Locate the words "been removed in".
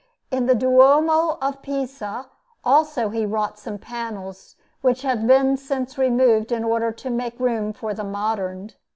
5.93-6.63